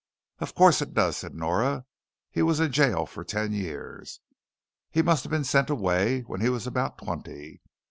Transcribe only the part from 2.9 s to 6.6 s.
for ten years. He must have been sent away when he